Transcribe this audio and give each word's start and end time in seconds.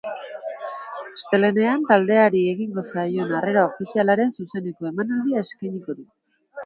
Astelehean 1.01 1.83
taldeari 1.91 2.41
egingo 2.53 2.85
zaion 2.93 3.35
harrera 3.41 3.67
ofizialaren 3.73 4.33
zuzeneko 4.41 4.93
emanaldia 4.93 5.45
eskainiko 5.47 6.01
du. 6.01 6.09